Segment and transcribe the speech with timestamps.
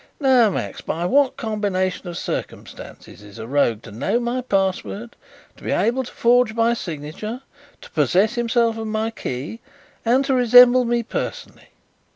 [0.19, 5.15] Now, Max, by what combination of circumstances is a rogue to know my password,
[5.57, 7.43] to be able to forge my signature,
[7.81, 9.59] to possess himself of my key,
[10.03, 11.69] and to resemble me personally?